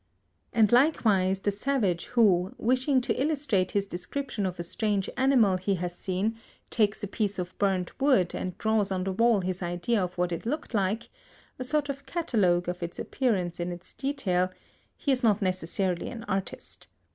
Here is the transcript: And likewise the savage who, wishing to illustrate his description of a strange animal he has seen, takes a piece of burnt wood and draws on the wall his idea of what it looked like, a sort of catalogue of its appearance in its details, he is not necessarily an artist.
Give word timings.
And 0.51 0.71
likewise 0.71 1.41
the 1.41 1.51
savage 1.51 2.05
who, 2.05 2.55
wishing 2.57 3.01
to 3.01 3.13
illustrate 3.21 3.69
his 3.69 3.85
description 3.85 4.47
of 4.47 4.59
a 4.59 4.63
strange 4.63 5.07
animal 5.15 5.57
he 5.57 5.75
has 5.75 5.95
seen, 5.95 6.39
takes 6.71 7.03
a 7.03 7.07
piece 7.07 7.37
of 7.37 7.55
burnt 7.59 7.99
wood 8.01 8.33
and 8.33 8.57
draws 8.57 8.91
on 8.91 9.03
the 9.03 9.11
wall 9.11 9.41
his 9.41 9.61
idea 9.61 10.01
of 10.03 10.17
what 10.17 10.31
it 10.31 10.47
looked 10.47 10.73
like, 10.73 11.07
a 11.59 11.63
sort 11.63 11.87
of 11.87 12.07
catalogue 12.07 12.67
of 12.67 12.81
its 12.81 12.97
appearance 12.97 13.59
in 13.59 13.71
its 13.71 13.93
details, 13.93 14.49
he 14.97 15.11
is 15.11 15.21
not 15.21 15.39
necessarily 15.39 16.09
an 16.09 16.23
artist. 16.23 16.87